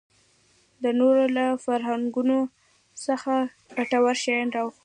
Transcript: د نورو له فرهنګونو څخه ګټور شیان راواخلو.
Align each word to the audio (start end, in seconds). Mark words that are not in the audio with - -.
د 0.83 0.85
نورو 0.99 1.25
له 1.37 1.45
فرهنګونو 1.65 2.37
څخه 3.05 3.33
ګټور 3.77 4.15
شیان 4.23 4.47
راواخلو. 4.55 4.79